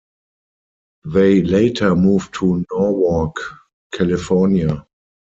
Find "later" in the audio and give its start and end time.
1.43-1.95